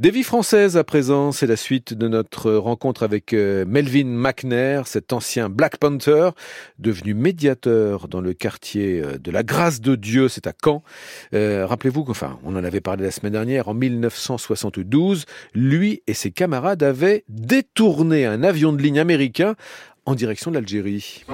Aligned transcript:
Des 0.00 0.12
vies 0.12 0.22
françaises 0.22 0.76
à 0.76 0.84
présent, 0.84 1.32
c'est 1.32 1.48
la 1.48 1.56
suite 1.56 1.92
de 1.92 2.06
notre 2.06 2.52
rencontre 2.52 3.02
avec 3.02 3.32
euh, 3.32 3.64
Melvin 3.66 4.04
McNair, 4.04 4.86
cet 4.86 5.12
ancien 5.12 5.48
Black 5.48 5.78
Panther, 5.78 6.30
devenu 6.78 7.14
médiateur 7.14 8.06
dans 8.06 8.20
le 8.20 8.32
quartier 8.32 9.02
euh, 9.02 9.18
de 9.18 9.32
la 9.32 9.42
Grâce 9.42 9.80
de 9.80 9.96
Dieu, 9.96 10.28
c'est 10.28 10.46
à 10.46 10.52
Caen. 10.52 10.84
Euh, 11.34 11.66
Rappelez-vous 11.66 12.04
qu'enfin, 12.04 12.38
on 12.44 12.54
en 12.54 12.62
avait 12.62 12.80
parlé 12.80 13.02
la 13.02 13.10
semaine 13.10 13.32
dernière, 13.32 13.66
en 13.66 13.74
1972, 13.74 15.24
lui 15.52 16.04
et 16.06 16.14
ses 16.14 16.30
camarades 16.30 16.84
avaient 16.84 17.24
détourné 17.28 18.24
un 18.24 18.44
avion 18.44 18.72
de 18.72 18.80
ligne 18.80 19.00
américain 19.00 19.56
en 20.06 20.14
direction 20.14 20.52
de 20.52 20.58
l'Algérie. 20.58 21.24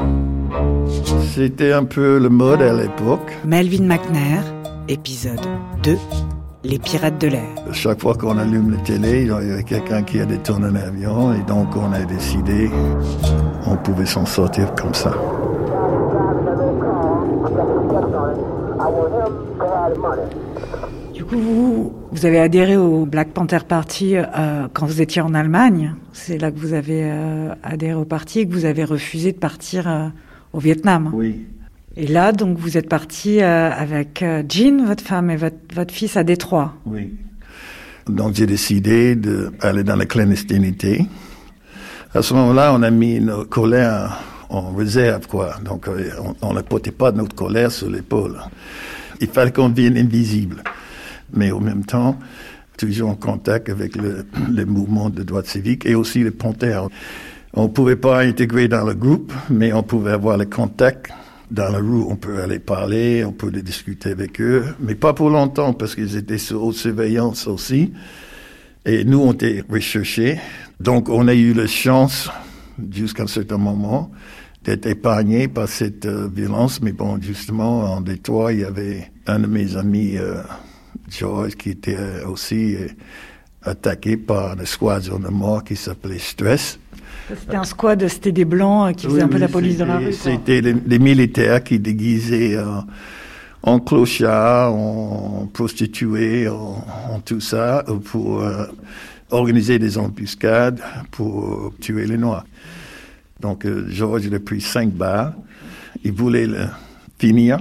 C'était 1.35 1.73
un 1.73 1.85
peu 1.85 2.19
le 2.19 2.31
mode 2.31 2.63
à 2.63 2.73
l'époque. 2.73 3.31
Melvin 3.45 3.85
McNair, 3.85 4.43
épisode 4.89 5.47
2 5.83 5.99
les 6.65 6.79
pirates 6.79 7.21
de 7.21 7.29
l'air. 7.29 7.47
Chaque 7.73 8.01
fois 8.01 8.15
qu'on 8.15 8.39
allume 8.39 8.73
la 8.73 8.79
télé, 8.79 9.23
il 9.23 9.29
y 9.29 9.31
avait 9.31 9.63
quelqu'un 9.63 10.03
qui 10.03 10.21
a 10.21 10.25
détourné 10.25 10.67
un 10.67 10.77
avion 10.77 11.33
et 11.35 11.43
donc 11.43 11.69
on 11.77 11.93
a 11.93 12.03
décidé 12.05 12.71
on 13.67 13.77
pouvait 13.77 14.07
s'en 14.07 14.27
sortir 14.27 14.75
comme 14.75 14.95
ça. 14.95 15.13
Du 21.15 21.25
coup, 21.25 21.39
vous, 21.39 21.93
vous 22.11 22.27
avez 22.27 22.41
adhéré 22.41 22.77
au 22.77 23.07
Black 23.07 23.29
Panther 23.29 23.61
Party 23.67 24.17
euh, 24.17 24.69
quand 24.73 24.87
vous 24.87 25.01
étiez 25.01 25.23
en 25.23 25.35
Allemagne. 25.35 25.95
C'est 26.13 26.39
là 26.39 26.51
que 26.51 26.59
vous 26.59 26.73
avez 26.73 27.05
euh, 27.05 27.55
adhéré 27.63 27.95
au 27.95 28.05
parti 28.05 28.41
et 28.41 28.49
que 28.49 28.53
vous 28.53 28.65
avez 28.65 28.85
refusé 28.85 29.33
de 29.33 29.39
partir 29.39 29.89
euh, 29.89 30.09
au 30.53 30.59
Vietnam. 30.59 31.11
Oui. 31.15 31.47
Et 31.97 32.07
là, 32.09 32.33
donc, 32.33 32.59
vous 32.59 32.77
êtes 32.77 32.89
parti 32.89 33.41
euh, 33.41 33.71
avec 33.71 34.23
euh, 34.23 34.43
Jean, 34.49 34.85
votre 34.85 35.05
femme, 35.05 35.31
et 35.31 35.37
votre, 35.37 35.57
votre 35.75 35.95
fils 35.95 36.17
à 36.17 36.25
Détroit. 36.25 36.75
Oui. 36.87 37.13
Donc 38.09 38.35
j'ai 38.35 38.47
décidé 38.47 39.17
d'aller 39.17 39.83
dans 39.83 39.97
la 39.97 40.05
clandestinité. 40.05 41.07
À 42.15 42.21
ce 42.21 42.35
moment-là, 42.35 42.75
on 42.75 42.83
a 42.83 42.91
mis 42.91 43.19
nos 43.19 43.45
colères 43.45 44.21
en 44.51 44.73
réserve, 44.75 45.27
quoi. 45.27 45.55
Donc 45.65 45.89
euh, 45.89 46.11
on 46.43 46.53
ne 46.53 46.61
portait 46.61 46.91
pas 46.91 47.13
notre 47.13 47.35
colère 47.35 47.73
sur 47.73 47.89
l'épaule. 47.89 48.39
Il 49.21 49.29
fallait 49.29 49.53
qu'on 49.53 49.71
devienne 49.71 49.97
invisible. 49.97 50.63
Mais 51.33 51.51
en 51.51 51.61
même 51.61 51.85
temps, 51.85 52.19
toujours 52.77 53.09
en 53.09 53.15
contact 53.15 53.71
avec 53.71 53.97
le, 53.97 54.27
le 54.53 54.65
mouvement 54.67 55.09
de 55.09 55.23
droite 55.23 55.47
civique 55.47 55.87
et 55.87 55.95
aussi 55.95 56.23
les 56.23 56.31
panthères. 56.31 56.89
On 57.55 57.65
ne 57.65 57.69
pouvait 57.69 57.97
pas 57.97 58.21
intégrer 58.21 58.69
dans 58.69 58.85
le 58.85 58.95
groupe, 58.95 59.33
mais 59.49 59.73
on 59.73 59.83
pouvait 59.83 60.13
avoir 60.13 60.37
le 60.37 60.45
contact 60.45 61.11
dans 61.51 61.71
la 61.71 61.79
rue, 61.79 62.03
on 62.09 62.17
peut 62.17 62.43
aller 62.43 62.59
parler, 62.59 63.25
on 63.25 63.33
peut 63.33 63.51
discuter 63.51 64.11
avec 64.11 64.41
eux, 64.41 64.65
mais 64.81 64.95
pas 64.95 65.13
pour 65.13 65.31
longtemps 65.31 65.73
parce 65.73 65.95
qu'ils 65.95 66.17
étaient 66.17 66.39
sous 66.39 66.57
haute 66.57 66.75
surveillance 66.75 67.47
aussi. 67.47 67.93
Et 68.87 69.05
nous, 69.05 69.21
on 69.21 69.33
était 69.33 69.65
recherchés. 69.69 70.39
Donc, 70.81 71.09
on 71.09 71.29
a 71.29 71.35
eu 71.35 71.55
la 71.55 71.67
chance, 71.67 72.29
jusqu'à 72.93 73.23
un 73.23 73.27
certain 73.27 73.57
moment, 73.57 74.11
d'être 74.63 74.87
épargnés 74.87 75.49
par 75.49 75.69
cette 75.69 76.07
euh, 76.07 76.29
violence. 76.29 76.83
Mais 76.83 76.93
bon, 76.93 77.21
justement, 77.21 77.95
en 77.95 78.01
Détroit, 78.01 78.53
il 78.53 78.61
y 78.61 78.65
avait 78.65 79.11
un 79.27 79.39
de 79.39 79.47
mes 79.47 79.77
amis, 79.77 80.17
euh, 80.19 80.43
George, 81.09 81.57
qui 81.57 81.71
était 81.71 81.97
aussi 82.27 82.77
euh, 82.77 82.89
attaqué 83.63 84.17
par 84.17 84.59
une 84.59 84.67
squadron 84.67 85.19
de 85.19 85.29
mort 85.29 85.65
qui 85.65 85.77
s'appelait 85.77 86.19
Stress. 86.19 86.79
C'était 87.29 87.57
un 87.57 87.65
squad, 87.65 88.07
c'était 88.09 88.33
des 88.33 88.45
blancs 88.45 88.95
qui 88.97 89.07
faisaient 89.07 89.23
un 89.23 89.29
peu 89.29 89.39
la 89.39 89.49
police 89.49 89.79
de 89.79 89.85
la 89.85 89.99
rue. 89.99 90.13
C'était 90.13 90.61
les, 90.61 90.99
militaires 90.99 91.63
qui 91.63 91.79
déguisaient 91.79 92.57
euh, 92.57 92.81
en 93.63 93.81
clochards, 93.81 94.75
en 94.75 95.49
prostituées, 95.53 96.49
en, 96.49 97.21
tout 97.25 97.41
ça, 97.41 97.83
euh, 97.89 97.95
pour 97.97 98.43
euh, 98.43 98.67
organiser 99.31 99.79
des 99.79 99.97
embuscades 99.97 100.81
pour 101.11 101.73
tuer 101.81 102.07
les 102.07 102.19
Noirs. 102.19 102.45
Donc, 103.41 103.65
euh, 103.65 103.87
Georges, 103.89 104.27
il 104.27 104.35
a 104.35 104.41
pris 104.41 104.61
cinq 104.61 104.91
balles. 104.91 105.35
Il 106.05 106.13
voulait 106.13 106.47
le 106.47 106.67
finir. 107.19 107.59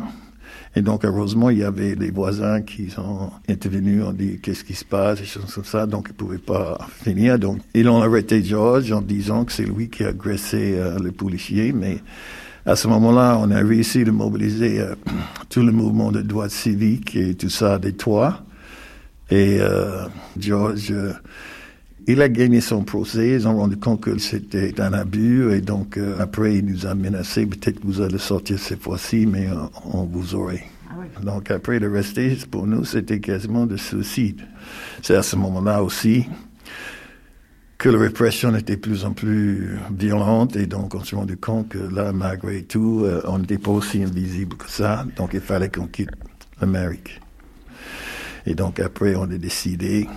Et 0.75 0.81
donc, 0.81 1.05
heureusement, 1.05 1.49
il 1.51 1.59
y 1.59 1.63
avait 1.63 1.95
des 1.95 2.09
voisins 2.09 2.61
qui 2.61 2.89
sont 2.89 3.29
intervenus, 3.47 4.03
ont 4.03 4.11
dit 4.11 4.39
qu'est-ce 4.41 4.63
qui 4.63 4.73
se 4.73 4.85
passe, 4.85 5.19
des 5.19 5.25
choses 5.25 5.53
comme 5.53 5.63
ça. 5.63 5.85
Donc, 5.85 6.07
ils 6.09 6.15
pouvaient 6.15 6.39
pas 6.39 6.79
finir. 7.03 7.37
Donc, 7.37 7.59
ils 7.75 7.87
ont 7.87 8.01
arrêté 8.01 8.43
George 8.43 8.91
en 8.91 9.01
disant 9.01 9.45
que 9.45 9.51
c'est 9.51 9.65
lui 9.65 9.89
qui 9.89 10.03
a 10.03 10.07
agressé 10.07 10.73
euh, 10.75 10.97
le 10.97 11.11
policier. 11.11 11.73
Mais 11.73 11.99
à 12.65 12.75
ce 12.75 12.87
moment-là, 12.87 13.37
on 13.39 13.51
a 13.51 13.57
réussi 13.59 14.03
de 14.03 14.11
mobiliser 14.11 14.79
euh, 14.79 14.95
tout 15.49 15.61
le 15.61 15.71
mouvement 15.71 16.11
de 16.11 16.21
droite 16.21 16.51
civique 16.51 17.15
et 17.15 17.35
tout 17.35 17.49
ça 17.49 17.77
des 17.77 17.93
toits. 17.93 18.43
Et 19.29 19.57
euh, 19.59 20.05
George, 20.37 20.91
euh, 20.91 21.13
il 22.07 22.21
a 22.21 22.29
gagné 22.29 22.61
son 22.61 22.83
procès. 22.83 23.29
Ils 23.29 23.47
ont 23.47 23.57
rendu 23.57 23.77
compte 23.77 24.01
que 24.01 24.17
c'était 24.17 24.79
un 24.81 24.93
abus. 24.93 25.53
Et 25.53 25.61
donc, 25.61 25.97
euh, 25.97 26.17
après, 26.19 26.55
il 26.55 26.65
nous 26.65 26.85
a 26.85 26.95
menacé. 26.95 27.45
Peut-être 27.45 27.79
que 27.79 27.85
vous 27.87 28.01
allez 28.01 28.17
sortir 28.17 28.59
cette 28.59 28.81
fois-ci, 28.81 29.25
mais 29.25 29.47
euh, 29.47 29.55
on 29.85 30.03
vous 30.03 30.35
aurait. 30.35 30.65
Donc, 31.21 31.51
après, 31.51 31.79
de 31.79 31.87
rester, 31.87 32.37
pour 32.49 32.67
nous, 32.67 32.85
c'était 32.85 33.19
quasiment 33.19 33.65
de 33.65 33.77
suicide. 33.77 34.41
C'est 35.01 35.15
à 35.15 35.23
ce 35.23 35.35
moment-là 35.35 35.83
aussi 35.83 36.25
que 37.77 37.89
la 37.89 37.99
répression 37.99 38.55
était 38.55 38.75
de 38.75 38.81
plus 38.81 39.03
en 39.03 39.11
plus 39.11 39.77
violente. 39.91 40.55
Et 40.55 40.67
donc, 40.67 40.95
on 40.95 41.03
s'est 41.03 41.15
rendu 41.15 41.37
compte 41.37 41.69
que 41.69 41.77
là, 41.77 42.13
malgré 42.13 42.63
tout, 42.63 43.01
euh, 43.03 43.21
on 43.25 43.39
n'était 43.39 43.57
pas 43.57 43.71
aussi 43.71 44.03
invisible 44.03 44.57
que 44.57 44.69
ça. 44.69 45.05
Donc, 45.17 45.31
il 45.33 45.41
fallait 45.41 45.69
qu'on 45.69 45.87
quitte 45.87 46.11
l'Amérique. 46.59 47.19
Et 48.45 48.55
donc, 48.55 48.79
après, 48.79 49.15
on 49.15 49.23
a 49.23 49.37
décidé 49.37 50.07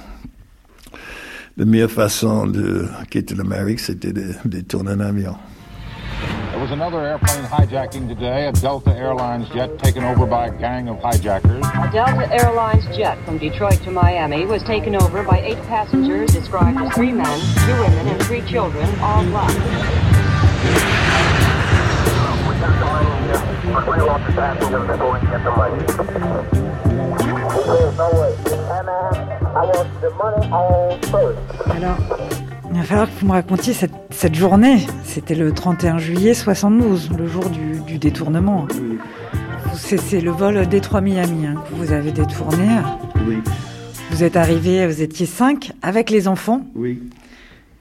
la 1.57 1.65
meilleure 1.65 1.91
façon 1.91 2.47
de 2.47 2.87
quitter 3.11 3.35
l'Amérique, 3.35 3.81
c'était 3.81 4.13
de, 4.13 4.35
de 4.45 4.61
tourner 4.61 4.93
un 4.93 5.01
avion. 5.01 5.37
There 6.53 6.61
was 6.61 6.71
another 6.71 7.01
airplane 7.01 7.45
hijacking 7.45 8.09
today, 8.09 8.47
a 8.47 8.53
Delta 8.53 8.91
Airlines 8.91 9.47
jet 9.51 9.79
taken 9.79 10.05
over 10.05 10.27
by 10.27 10.47
a 10.47 10.51
gang 10.51 10.89
of 10.89 10.99
hijackers. 11.03 11.65
A 11.65 11.91
Delta 11.93 12.33
Airlines 12.33 12.85
jet 12.97 13.19
from 13.27 13.39
Detroit 13.39 13.83
to 13.85 13.91
Miami 13.91 14.47
was 14.47 14.63
taken 14.63 14.97
over 14.97 15.23
by 15.23 15.41
eight 15.41 15.61
passengers 15.65 16.33
described 16.33 16.79
as 16.79 16.93
three 16.95 17.13
men, 17.13 17.41
two 17.67 17.79
women, 17.81 18.09
and 18.09 18.23
three 18.25 18.43
children, 18.43 18.89
all 19.01 19.23
black. 19.25 19.53
Alors, 31.71 31.97
il 32.71 32.77
va 32.79 32.83
falloir 32.85 33.07
que 33.07 33.21
vous 33.21 33.27
me 33.27 33.33
racontiez 33.33 33.73
cette, 33.73 33.93
cette 34.11 34.35
journée. 34.35 34.79
C'était 35.05 35.35
le 35.35 35.53
31 35.53 35.97
juillet 35.99 36.35
72, 36.35 37.11
le 37.17 37.27
jour 37.27 37.49
du, 37.49 37.81
du 37.81 37.99
détournement. 37.99 38.67
C'est 39.75 39.99
c'est 39.99 40.21
le 40.21 40.31
vol 40.31 40.67
Détroit-Miami 40.67 41.47
hein, 41.47 41.55
que 41.71 41.75
vous 41.75 41.93
avez 41.93 42.13
détourné. 42.13 42.67
Oui, 43.27 43.39
Vous 44.11 44.25
êtes 44.25 44.37
arrivé, 44.37 44.87
vous 44.87 45.01
étiez 45.03 45.27
cinq 45.27 45.73
avec 45.83 46.11
les 46.11 46.29
enfants. 46.29 46.63
oui. 46.75 47.03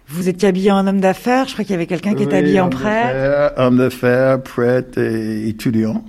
Vous 0.08 0.30
étiez 0.30 0.50
habillé 0.50 0.70
en 0.72 0.86
homme 0.86 1.00
d'affaires. 1.02 1.48
Je 1.48 1.54
crois 1.54 1.66
qu'il 1.66 1.72
y 1.72 1.76
avait 1.76 1.88
quelqu'un 1.88 2.14
qui 2.14 2.22
était 2.22 2.34
Oui, 2.34 2.40
habillé 2.42 2.60
en 2.62 2.70
prêtre. 2.70 3.54
Homme 3.58 3.78
d'affaires, 3.78 4.40
prêtre 4.40 5.00
et 5.00 5.48
étudiant. 5.50 6.04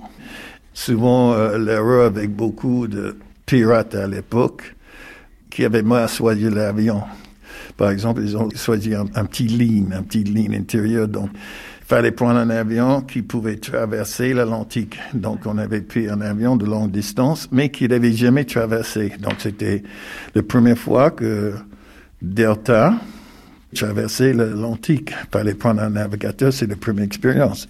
Souvent, 0.75 1.31
euh, 1.33 1.57
l'erreur 1.57 2.05
avec 2.05 2.29
beaucoup 2.29 2.85
de 2.87 3.17
pirates 3.47 3.95
à 3.95 4.05
l'époque 4.05 4.75
qui 5.57 5.65
avaient 5.65 5.81
mal 5.81 6.07
choisi 6.07 6.51
l'avion. 6.51 7.01
Par 7.77 7.89
exemple, 7.89 8.21
ils 8.23 8.37
ont 8.37 8.47
choisi 8.55 8.93
un, 8.93 9.05
un 9.15 9.25
petit 9.25 9.47
ligne, 9.47 9.91
un 9.91 10.03
petit 10.03 10.23
ligne 10.23 10.55
intérieure. 10.55 11.07
Donc, 11.07 11.31
il 11.33 11.85
fallait 11.87 12.11
prendre 12.11 12.37
un 12.37 12.51
avion 12.51 13.01
qui 13.01 13.23
pouvait 13.23 13.55
traverser 13.55 14.35
l'Atlantique. 14.35 14.99
Donc, 15.15 15.47
on 15.47 15.57
avait 15.57 15.81
pris 15.81 16.09
un 16.09 16.21
avion 16.21 16.57
de 16.57 16.65
longue 16.67 16.91
distance, 16.91 17.49
mais 17.51 17.69
qui 17.69 17.87
n'avait 17.87 18.11
jamais 18.11 18.45
traversé. 18.45 19.13
Donc, 19.19 19.33
c'était 19.39 19.81
la 20.35 20.43
première 20.43 20.77
fois 20.77 21.09
que 21.09 21.55
Delta 22.21 22.93
traversait 23.73 24.33
l'Atlantique. 24.33 25.09
Il 25.09 25.29
fallait 25.31 25.55
prendre 25.55 25.81
un 25.81 25.89
navigateur, 25.89 26.53
c'est 26.53 26.67
la 26.67 26.75
première 26.75 27.05
expérience. 27.05 27.67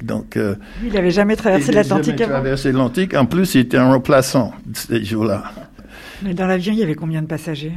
Donc, 0.00 0.36
euh, 0.36 0.54
il 0.84 0.92
n'avait 0.92 1.10
jamais 1.10 1.34
traversé 1.34 1.72
l'Atlantique 1.72 2.18
jamais 2.18 2.22
avant. 2.22 2.42
traversé 2.42 2.70
l'Atlantique. 2.70 3.14
En 3.14 3.26
plus, 3.26 3.56
il 3.56 3.62
était 3.62 3.78
un 3.78 3.90
remplaçant 3.90 4.52
ces 4.72 5.04
jours-là. 5.04 5.42
Mais 6.22 6.34
dans 6.34 6.46
l'avion, 6.46 6.72
il 6.72 6.78
y 6.78 6.82
avait 6.82 6.94
combien 6.94 7.22
de 7.22 7.26
passagers? 7.26 7.72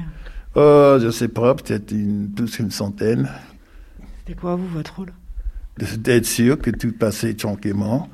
Oh, 0.56 0.98
je 1.02 1.10
sais 1.12 1.28
pas, 1.28 1.54
peut-être 1.56 1.92
une, 1.92 2.30
plus 2.36 2.56
qu'une 2.56 2.72
centaine. 2.72 3.30
C'était 4.20 4.40
quoi, 4.40 4.56
vous, 4.56 4.68
votre 4.68 4.96
rôle? 4.96 5.14
D'être 5.98 6.26
sûr 6.26 6.60
que 6.60 6.72
tout 6.72 6.92
passait 6.92 7.34
tranquillement. 7.36 8.10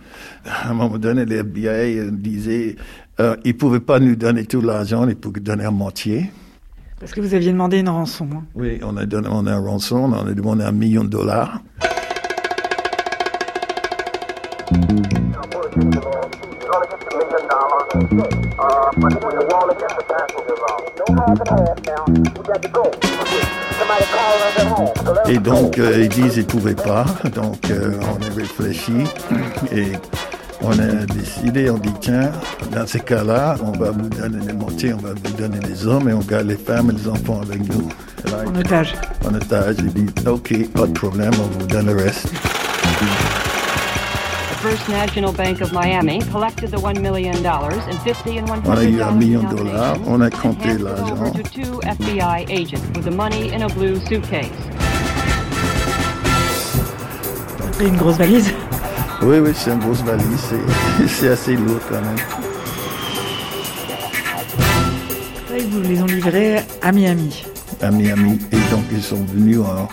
À 0.46 0.70
un 0.70 0.74
moment 0.74 0.98
donné, 1.00 1.26
les 1.26 1.38
FBI 1.38 1.98
euh, 1.98 2.12
disaient 2.12 2.76
euh, 3.20 3.36
ils 3.44 3.54
ne 3.54 3.58
pouvaient 3.58 3.80
pas 3.80 4.00
nous 4.00 4.16
donner 4.16 4.46
tout 4.46 4.62
l'argent, 4.62 5.08
ils 5.08 5.16
pouvaient 5.16 5.40
donner 5.40 5.64
à 5.64 5.72
moitié. 5.72 6.30
Parce 7.00 7.12
que 7.14 7.22
vous 7.22 7.34
aviez 7.34 7.52
demandé 7.52 7.80
une 7.80 7.90
rançon. 7.90 8.28
hein. 8.34 8.44
Oui, 8.54 8.80
on 8.84 8.96
a 8.98 9.06
donné 9.06 9.28
on 9.32 9.48
a 9.48 9.54
un 9.54 9.60
rançon, 9.60 10.14
on 10.14 10.28
a 10.28 10.34
demandé 10.34 10.64
un 10.64 10.72
million 10.72 11.04
de 11.04 11.10
dollars. 11.10 11.62
Et 25.28 25.38
donc, 25.38 25.78
euh, 25.80 26.02
ils 26.04 26.10
disent 26.10 26.34
qu'ils 26.34 26.42
ne 26.44 26.48
pouvaient 26.48 26.76
pas. 26.76 27.06
Donc, 27.34 27.70
euh, 27.70 27.92
on 28.02 28.22
a 28.22 28.36
réfléchi 28.36 29.04
et 29.72 29.94
on 30.62 30.72
a 30.72 31.06
décidé, 31.14 31.70
on 31.70 31.78
dit, 31.78 31.94
tiens, 32.00 32.32
dans 32.72 32.86
ces 32.88 33.00
cas-là, 33.00 33.56
on 33.64 33.72
va 33.72 33.92
vous 33.92 34.10
donner 34.10 34.46
les 34.46 34.54
moitiés, 34.54 34.94
on 34.94 34.98
va 34.98 35.10
vous 35.10 35.34
donner 35.38 35.60
les 35.68 35.86
hommes 35.88 36.10
et 36.10 36.14
on 36.14 36.20
garde 36.20 36.48
les 36.48 36.58
femmes 36.58 36.92
et 36.92 36.94
les 36.94 37.08
enfants 37.08 37.42
avec 37.42 37.60
nous. 37.70 37.90
Là, 38.26 38.44
En 38.48 38.56
otage. 38.60 38.94
en 39.28 39.34
otage, 39.34 39.76
ils 39.80 39.94
disent, 39.94 40.28
OK, 40.28 40.72
pas 40.72 40.88
de 40.88 40.94
problème, 40.94 41.32
on 41.40 41.60
vous 41.60 41.68
donne 41.68 41.88
le 41.88 42.04
reste. 42.04 42.28
The 44.66 44.72
First 44.72 44.90
National 44.90 45.32
Bank 45.32 45.62
of 45.62 45.72
Miami 45.74 46.22
collected 46.32 46.72
the 46.72 46.78
$1 46.78 47.00
million 47.00 47.36
and 47.46 48.02
50 48.02 48.38
and 48.40 48.50
100 48.50 48.68
On 48.72 48.78
a 48.80 48.84
eu 48.84 49.00
un 49.00 49.12
million 49.12 49.44
de 49.44 49.56
dollars, 49.58 50.00
on 50.08 50.22
a 50.22 50.30
compté 50.32 50.72
over 50.72 50.84
l'argent. 50.86 51.34
to 51.36 51.44
two 51.44 51.80
FBI 51.82 52.50
agents 52.50 52.82
with 52.96 53.04
the 53.04 53.12
money 53.12 53.54
in 53.54 53.62
a 53.62 53.70
blue 53.76 54.00
suitcase. 54.08 54.50
Une 57.80 57.96
grosse 57.96 58.18
valise. 58.18 58.52
Oui, 59.22 59.38
oui, 59.38 59.52
c'est 59.54 59.70
une 59.72 59.80
grosse 59.82 60.02
valise, 60.02 60.40
c'est- 60.50 61.08
c'est 61.10 61.30
assez 61.30 61.56
lourd 61.56 61.80
quand 61.88 62.02
même. 62.02 62.18
Ils 65.60 65.68
vous 65.68 65.82
les 65.82 66.02
ont 66.02 66.08
livrés 66.08 66.64
à 66.82 66.92
Miami. 66.92 67.44
à 67.84 67.92
Miami. 67.92 68.40
Et 68.52 68.58
donc, 68.72 68.84
ils 68.92 69.04
sont 69.04 69.24
venus 69.26 69.60
en... 69.60 69.88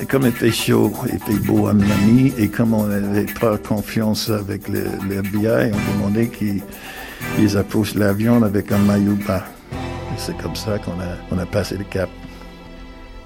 Et 0.00 0.06
comme 0.06 0.24
il 0.24 0.32
fait 0.32 0.50
chaud, 0.50 0.92
il 1.12 1.18
fait 1.18 1.46
beau 1.46 1.66
à 1.66 1.74
Miami, 1.74 2.32
et 2.38 2.48
comme 2.48 2.72
on 2.74 2.86
n'avait 2.86 3.26
pas 3.40 3.58
confiance 3.58 4.30
avec 4.30 4.68
le, 4.68 4.84
le 5.08 5.16
FBI, 5.16 5.72
on 5.72 5.98
demandait 5.98 6.28
qu'ils 6.28 6.62
ils 7.38 7.56
approchent 7.58 7.94
l'avion 7.94 8.42
avec 8.42 8.72
un 8.72 8.78
maillot 8.78 9.18
bas. 9.26 9.44
C'est 10.16 10.36
comme 10.38 10.56
ça 10.56 10.78
qu'on 10.78 10.92
a, 10.92 11.16
on 11.30 11.38
a 11.38 11.46
passé 11.46 11.76
le 11.76 11.84
cap. 11.84 12.08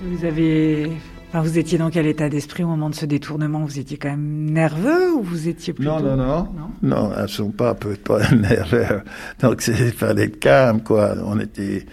Vous 0.02 0.24
avez. 0.24 0.90
Enfin, 1.28 1.42
vous 1.42 1.58
étiez 1.58 1.78
dans 1.78 1.90
quel 1.90 2.06
état 2.06 2.28
d'esprit 2.28 2.62
au 2.62 2.68
moment 2.68 2.90
de 2.90 2.94
ce 2.94 3.06
détournement? 3.06 3.64
Vous 3.64 3.78
étiez 3.78 3.96
quand 3.96 4.10
même 4.10 4.50
nerveux 4.50 5.12
ou 5.14 5.22
vous 5.22 5.48
étiez 5.48 5.72
plutôt. 5.72 5.90
Non, 5.98 6.16
non, 6.16 6.16
non. 6.16 6.48
Non, 6.82 7.10
absolument 7.12 7.54
pas. 7.56 7.74
Peut 7.74 7.94
pas 7.96 8.28
nerveux. 8.32 9.02
Donc, 9.40 9.60
c'est- 9.62 9.72
il 9.78 9.92
fallait 9.92 10.24
être 10.24 10.38
calme, 10.38 10.82
quoi. 10.82 11.14
On 11.24 11.38
était 11.40 11.86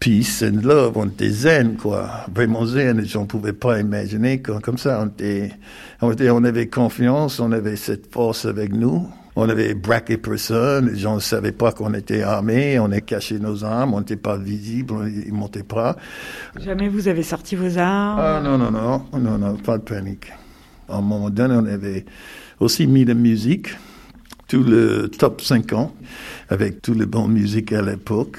peace 0.00 0.42
and 0.42 0.62
love. 0.62 0.92
On 0.96 1.06
était 1.06 1.30
zen, 1.30 1.76
quoi. 1.76 2.08
Vraiment 2.34 2.66
zen. 2.66 3.00
Et 3.04 3.16
on 3.16 3.26
pouvait 3.26 3.52
pas 3.52 3.80
imaginer 3.80 4.40
comme, 4.40 4.60
comme 4.60 4.78
ça. 4.78 5.00
On 5.02 5.06
était, 5.08 5.52
on 6.00 6.12
était, 6.12 6.30
on 6.30 6.44
avait 6.44 6.68
confiance. 6.68 7.40
On 7.40 7.52
avait 7.52 7.76
cette 7.76 8.12
force 8.12 8.44
avec 8.44 8.72
nous. 8.72 9.08
On 9.36 9.48
avait 9.48 9.74
braqué 9.74 10.16
personne. 10.16 10.90
Les 10.90 10.98
gens 10.98 11.14
ne 11.16 11.20
savaient 11.20 11.52
pas 11.52 11.70
qu'on 11.72 11.94
était 11.94 12.22
armés. 12.22 12.78
On 12.78 12.90
a 12.90 13.00
caché 13.00 13.38
nos 13.38 13.64
armes. 13.64 13.94
On 13.94 14.00
n'était 14.00 14.16
pas 14.16 14.36
visible. 14.36 14.94
on- 14.94 15.06
Ils 15.06 15.32
montaient 15.32 15.62
pas. 15.62 15.96
Jamais 16.60 16.88
vous 16.88 17.06
avez 17.08 17.22
sorti 17.22 17.54
vos 17.56 17.78
armes? 17.78 18.18
Ah 18.20 18.40
non, 18.42 18.58
non, 18.58 18.70
non, 18.70 19.02
non, 19.18 19.38
non, 19.38 19.54
pas 19.56 19.78
de 19.78 19.82
panique. 19.84 20.32
À 20.88 20.96
un 20.96 21.02
moment 21.02 21.30
donné, 21.30 21.54
on 21.54 21.66
avait 21.66 22.04
aussi 22.60 22.86
mis 22.86 23.04
de 23.04 23.12
musique, 23.12 23.68
tout 24.48 24.62
le 24.64 25.08
top 25.08 25.40
50, 25.42 25.94
avec 26.48 26.80
tout 26.82 26.94
le 26.94 27.04
bon 27.06 27.28
musique 27.28 27.72
à 27.72 27.82
l'époque. 27.82 28.38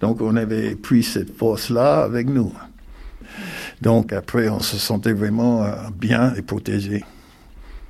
Donc, 0.00 0.20
on 0.20 0.36
avait 0.36 0.74
pris 0.74 1.02
cette 1.02 1.36
force-là 1.36 2.02
avec 2.02 2.28
nous. 2.28 2.52
Donc, 3.82 4.12
après, 4.12 4.48
on 4.48 4.60
se 4.60 4.76
sentait 4.76 5.12
vraiment 5.12 5.64
euh, 5.64 5.72
bien 5.98 6.34
et 6.34 6.42
protégé. 6.42 7.04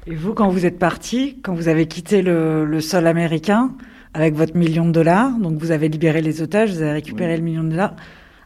Et 0.07 0.15
vous, 0.15 0.33
quand 0.35 0.49
vous 0.49 0.67
êtes 0.67 0.79
parti, 0.79 1.39
quand 1.43 1.55
vous 1.55 1.69
avez 1.69 1.87
quitté 1.87 2.23
le, 2.23 2.65
le 2.65 2.81
sol 2.81 3.07
américain 3.07 3.73
avec 4.15 4.35
votre 4.35 4.57
million 4.57 4.87
de 4.87 4.93
dollars, 4.93 5.31
donc 5.39 5.59
vous 5.59 5.71
avez 5.71 5.89
libéré 5.89 6.23
les 6.23 6.43
otages, 6.43 6.71
vous 6.73 6.83
avez 6.83 6.93
récupéré 6.93 7.37
le 7.37 7.43
million 7.43 7.63
de 7.63 7.71
dollars. 7.71 7.95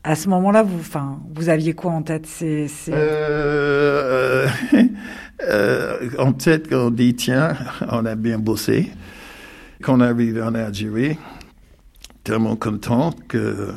À 0.04 0.16
ce 0.16 0.28
moment-là, 0.30 0.64
vous, 0.64 0.80
enfin, 0.80 1.20
vous 1.32 1.48
aviez 1.48 1.74
quoi 1.74 1.92
en 1.92 2.02
tête? 2.02 2.26
C'est, 2.26 2.66
Euh, 2.88 4.48
euh, 5.48 6.10
en 6.18 6.32
tête, 6.32 6.72
on 6.72 6.90
dit, 6.90 7.14
tiens, 7.14 7.54
on 7.88 8.04
a 8.06 8.16
bien 8.16 8.38
bossé. 8.38 8.90
Quand 9.80 9.98
on 9.98 10.00
est 10.00 10.08
arrivé 10.08 10.42
en 10.42 10.54
Algérie, 10.54 11.16
tellement 12.24 12.56
content 12.56 13.12
que 13.28 13.72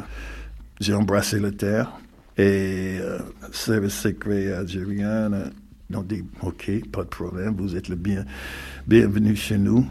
j'ai 0.80 0.94
embrassé 0.94 1.40
la 1.40 1.52
terre. 1.52 1.92
Et 2.38 2.98
euh, 3.00 3.20
service 3.52 3.94
secret 3.94 4.52
algérien 4.54 5.32
euh, 5.34 5.50
ont 5.94 6.04
dit, 6.04 6.24
OK, 6.42 6.70
pas 6.92 7.04
de 7.04 7.10
problème, 7.10 7.56
vous 7.58 7.76
êtes 7.76 7.88
le 7.88 7.96
bien, 7.96 8.26
bienvenu 8.88 9.36
chez 9.36 9.58
nous. 9.58 9.86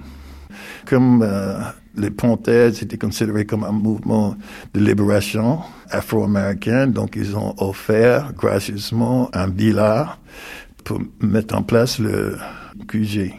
Comme 0.86 1.22
euh, 1.22 1.58
les 1.96 2.10
Panthères 2.10 2.68
étaient 2.82 2.98
considérés 2.98 3.46
comme 3.46 3.64
un 3.64 3.72
mouvement 3.72 4.36
de 4.74 4.80
libération 4.80 5.60
afro-américaine, 5.90 6.92
donc 6.92 7.16
ils 7.16 7.36
ont 7.36 7.54
offert 7.58 8.32
gracieusement 8.34 9.30
un 9.32 9.48
billet 9.48 10.04
pour 10.84 11.00
mettre 11.20 11.56
en 11.56 11.62
place 11.62 11.98
le 11.98 12.36
QG. 12.88 13.32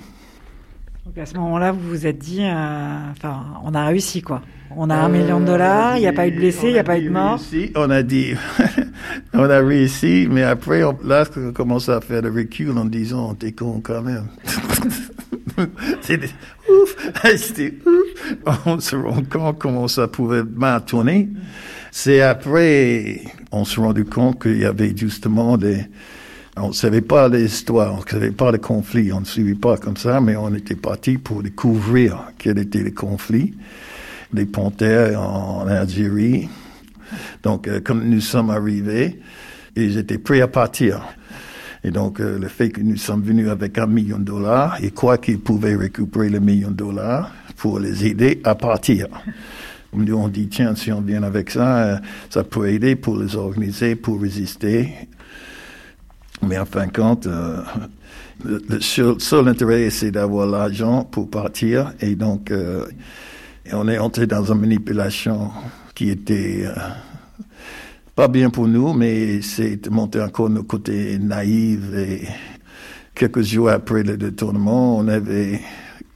donc 1.05 1.17
à 1.17 1.25
ce 1.25 1.35
moment-là, 1.35 1.71
vous 1.71 1.87
vous 1.89 2.07
êtes 2.07 2.17
dit, 2.17 2.43
euh, 2.43 3.11
enfin, 3.11 3.45
on 3.63 3.73
a 3.73 3.85
réussi 3.85 4.21
quoi. 4.21 4.41
On 4.77 4.89
a 4.89 4.95
un 4.95 5.09
million 5.09 5.39
de 5.39 5.45
dollars, 5.45 5.97
il 5.97 6.01
n'y 6.01 6.07
a 6.07 6.13
pas 6.13 6.27
eu 6.27 6.31
de 6.31 6.37
blessés, 6.37 6.67
il 6.67 6.73
n'y 6.73 6.79
a 6.79 6.83
pas 6.83 6.97
eu 6.97 7.05
de 7.05 7.09
morts. 7.09 7.39
réussi, 7.39 7.71
on 7.75 7.89
a 7.89 8.03
dit, 8.03 8.33
on 9.33 9.49
a 9.49 9.59
réussi, 9.59 10.27
mais 10.29 10.43
après, 10.43 10.83
on, 10.83 10.97
là, 11.03 11.23
on 11.37 11.53
commence 11.53 11.87
à 11.87 12.01
faire 12.01 12.21
le 12.21 12.29
recul 12.29 12.77
en 12.77 12.85
disant, 12.85 13.33
t'es 13.35 13.53
con 13.53 13.79
quand 13.81 14.01
même. 14.01 14.27
C'était 16.01 16.29
ouf, 16.69 16.95
c'était 17.37 17.73
ouf. 17.85 18.57
On 18.65 18.79
se 18.79 18.95
rend 18.97 19.23
compte 19.23 19.57
comment 19.57 19.87
ça 19.87 20.09
pouvait 20.09 20.43
mal 20.43 20.83
tourner. 20.83 21.29
C'est 21.91 22.21
après, 22.21 23.21
on 23.53 23.63
se 23.63 23.79
rendu 23.79 24.03
compte 24.03 24.41
qu'il 24.41 24.59
y 24.59 24.65
avait 24.65 24.95
justement 24.95 25.57
des, 25.57 25.85
on 26.57 26.69
ne 26.69 26.73
savait 26.73 27.01
pas 27.01 27.29
l'histoire, 27.29 27.93
on 27.93 28.01
ne 28.01 28.09
savait 28.09 28.31
pas 28.31 28.51
le 28.51 28.57
conflit, 28.57 29.13
on 29.13 29.21
ne 29.21 29.25
suivait 29.25 29.55
pas 29.55 29.77
comme 29.77 29.95
ça, 29.95 30.19
mais 30.19 30.35
on 30.35 30.53
était 30.53 30.75
parti 30.75 31.17
pour 31.17 31.41
découvrir 31.41 32.31
quel 32.37 32.59
était 32.59 32.83
le 32.83 32.91
conflit. 32.91 33.53
Les 34.35 34.45
panthères 34.45 35.21
en 35.21 35.65
Algérie. 35.65 36.49
Donc, 37.41 37.69
euh, 37.69 37.79
comme 37.79 38.03
nous 38.03 38.19
sommes 38.19 38.49
arrivés, 38.49 39.21
ils 39.77 39.97
étaient 39.97 40.17
prêts 40.17 40.41
à 40.41 40.49
partir. 40.49 41.01
Et 41.85 41.91
donc, 41.91 42.19
euh, 42.19 42.37
le 42.37 42.49
fait 42.49 42.69
que 42.69 42.81
nous 42.81 42.97
sommes 42.97 43.21
venus 43.21 43.47
avec 43.47 43.77
un 43.77 43.87
million 43.87 44.17
de 44.17 44.25
dollars, 44.25 44.77
ils 44.81 44.91
croient 44.91 45.19
qu'ils 45.19 45.39
pouvaient 45.39 45.75
récupérer 45.75 46.27
le 46.29 46.41
million 46.41 46.69
de 46.69 46.75
dollars 46.75 47.31
pour 47.55 47.79
les 47.79 48.05
aider 48.07 48.41
à 48.43 48.55
partir. 48.55 49.07
Nous, 49.93 50.17
on 50.17 50.27
dit, 50.27 50.49
tiens, 50.49 50.75
si 50.75 50.91
on 50.91 50.99
vient 50.99 51.23
avec 51.23 51.49
ça, 51.49 51.77
euh, 51.77 51.97
ça 52.29 52.43
peut 52.43 52.67
aider 52.67 52.97
pour 52.97 53.17
les 53.17 53.37
organiser, 53.37 53.95
pour 53.95 54.21
résister. 54.21 54.89
Mais 56.45 56.57
en 56.57 56.65
fin 56.65 56.87
de 56.87 56.91
compte, 56.91 57.25
le, 58.43 58.81
seul, 58.81 59.15
seul 59.21 59.47
intérêt, 59.47 59.89
c'est 59.89 60.11
d'avoir 60.11 60.45
l'argent 60.45 61.05
pour 61.05 61.29
partir. 61.29 61.93
Et 62.01 62.15
donc, 62.15 62.51
et 63.65 63.73
on 63.73 63.87
est 63.87 63.97
entré 63.97 64.27
dans 64.27 64.43
une 64.51 64.59
manipulation 64.59 65.51
qui 65.93 66.09
était 66.09 66.65
euh, 66.65 66.73
pas 68.15 68.27
bien 68.27 68.49
pour 68.49 68.67
nous, 68.67 68.93
mais 68.93 69.41
c'est 69.41 69.89
monté 69.89 70.21
encore 70.21 70.49
nos 70.49 70.63
côtés 70.63 71.17
naïfs. 71.19 71.93
Et 71.95 72.27
quelques 73.13 73.41
jours 73.41 73.69
après 73.69 74.03
le 74.03 74.17
détournement, 74.17 74.97
on 74.97 75.07
avait 75.07 75.61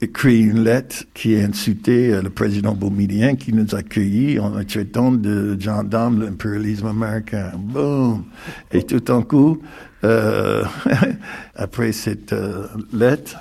écrit 0.00 0.40
une 0.40 0.64
lettre 0.64 1.04
qui 1.12 1.36
insultait 1.36 2.12
euh, 2.12 2.22
le 2.22 2.30
président 2.30 2.74
boumidien 2.74 3.36
qui 3.36 3.52
nous 3.52 3.74
a 3.74 3.78
accueillis 3.78 4.38
en 4.38 4.64
traitant 4.64 5.12
de 5.12 5.60
gendarme 5.60 6.20
de 6.20 6.24
l'impérialisme 6.26 6.86
américain. 6.86 7.52
Boum! 7.56 8.24
Et 8.72 8.82
tout 8.82 9.00
d'un 9.00 9.22
coup, 9.22 9.60
euh, 10.04 10.64
après 11.54 11.92
cette 11.92 12.32
euh, 12.32 12.66
lettre, 12.92 13.36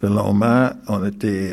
le 0.00 0.10
lendemain, 0.10 0.74
on 0.86 1.04
était 1.04 1.52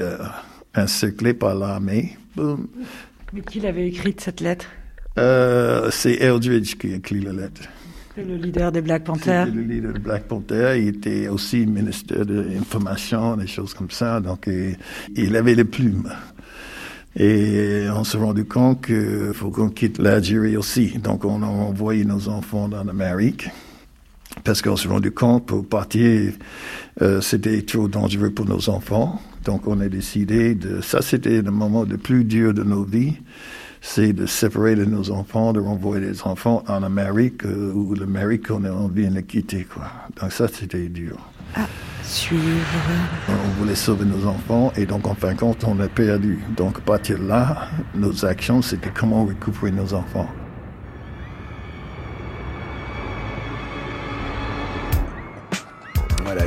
encerclé 0.76 1.34
par 1.34 1.56
l'armée. 1.56 2.18
Mais 2.38 3.42
qui 3.42 3.60
l'avait 3.60 3.88
écrite 3.88 4.22
cette 4.22 4.42
lettre 4.42 4.68
Euh, 5.18 5.90
c'est 5.92 6.16
Eldridge 6.16 6.76
qui 6.76 6.94
a 6.94 6.96
écrit 6.98 7.22
la 7.22 7.32
lettre. 7.32 7.62
C'est 8.16 8.24
le 8.24 8.36
leader 8.36 8.72
des 8.72 8.82
Black 8.82 9.04
Panthers. 9.04 9.46
C'était 9.46 9.58
le 9.58 9.64
leader 9.64 9.94
de 9.94 10.00
Black 10.00 10.24
Panther. 10.24 10.76
Il 10.78 10.88
était 10.90 11.28
aussi 11.28 11.66
ministre 11.66 12.24
de 12.24 12.42
l'information, 12.42 13.36
des 13.36 13.48
choses 13.48 13.74
comme 13.74 13.92
ça. 13.92 14.22
Donc, 14.22 14.48
il, 14.48 14.78
il 15.16 15.36
avait 15.36 15.56
les 15.56 15.66
plumes. 15.66 16.10
Et 17.18 17.86
on 17.94 18.04
s'est 18.04 18.18
rendu 18.18 18.44
compte 18.46 18.86
qu'il 18.86 19.32
faut 19.34 19.50
qu'on 19.50 19.70
quitte 19.70 20.00
l'Algérie 20.00 20.58
aussi. 20.58 20.98
Donc, 20.98 21.24
on 21.24 21.42
a 21.44 21.46
envoyé 21.46 22.04
nos 22.04 22.28
enfants 22.28 22.68
dans 22.68 22.84
l'Amérique. 22.84 23.50
Parce 24.44 24.62
qu'on 24.62 24.76
s'est 24.76 24.88
rendu 24.88 25.12
compte, 25.12 25.46
pour 25.48 25.68
partir, 25.68 26.34
euh, 27.02 27.22
c'était 27.22 27.62
trop 27.64 27.88
dangereux 27.88 28.30
pour 28.30 28.46
nos 28.46 28.70
enfants. 28.70 29.22
Donc, 29.44 29.68
on 29.68 29.80
a 29.80 29.88
décidé 29.90 30.56
de... 30.56 30.82
Ça, 30.82 31.02
c'était 31.02 31.42
le 31.42 31.52
moment 31.52 31.84
le 31.84 31.98
plus 31.98 32.24
dur 32.24 32.54
de 32.54 32.64
nos 32.64 32.84
vies 32.84 33.16
c'est 33.86 34.14
de 34.14 34.26
séparer 34.26 34.76
de 34.76 34.84
nos 34.84 35.12
enfants, 35.12 35.54
de 35.54 35.60
renvoyer 35.60 36.08
les 36.08 36.24
enfants 36.24 36.64
en 36.68 36.82
Amérique 36.82 37.46
euh, 37.46 37.72
ou 37.72 37.94
l'Amérique 37.94 38.48
qu'on 38.48 38.64
a 38.64 38.72
envie 38.72 39.08
de 39.08 39.22
quitter. 39.22 39.64
Quoi. 39.64 39.84
Donc 40.20 40.32
ça, 40.32 40.48
c'était 40.48 40.88
dur. 40.88 41.18
suivre. 42.04 42.42
On 43.30 43.60
voulait 43.60 43.76
sauver 43.76 44.06
nos 44.06 44.26
enfants 44.28 44.74
et 44.76 44.88
donc 44.88 45.08
en 45.08 45.14
fin 45.14 45.34
de 45.34 45.40
compte, 45.40 45.64
on 45.66 45.80
a 45.80 45.88
perdu. 45.88 46.40
Donc 46.58 46.80
à 46.80 46.82
partir 46.82 47.20
de 47.20 47.28
là, 47.28 47.68
nos 47.94 48.26
actions, 48.26 48.62
c'était 48.64 48.92
comment 48.94 49.24
récupérer 49.26 49.72
nos 49.72 49.94
enfants. 49.94 50.30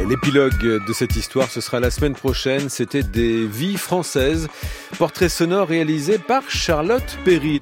L'épilogue 0.09 0.85
de 0.87 0.93
cette 0.93 1.17
histoire, 1.17 1.51
ce 1.51 1.61
sera 1.61 1.81
la 1.81 1.91
semaine 1.91 2.15
prochaine. 2.15 2.69
C'était 2.69 3.03
des 3.03 3.47
vies 3.47 3.77
françaises. 3.77 4.49
Portrait 4.99 5.29
sonore 5.29 5.69
réalisé 5.69 6.19
par 6.19 6.49
Charlotte 6.49 7.19
Perry. 7.25 7.57